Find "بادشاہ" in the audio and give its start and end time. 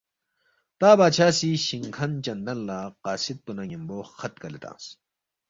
0.99-1.31